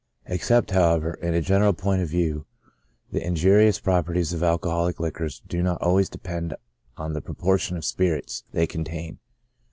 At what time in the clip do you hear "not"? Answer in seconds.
5.61-5.79